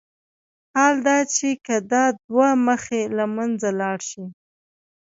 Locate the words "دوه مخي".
2.25-3.01